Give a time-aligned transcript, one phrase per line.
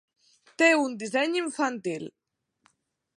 [0.61, 2.09] Té un disseny infantil.